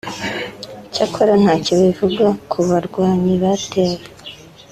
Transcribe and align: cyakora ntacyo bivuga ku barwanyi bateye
cyakora 0.93 1.33
ntacyo 1.41 1.73
bivuga 1.83 2.25
ku 2.49 2.59
barwanyi 2.67 3.33
bateye 3.43 3.99